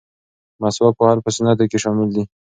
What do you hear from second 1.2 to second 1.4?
په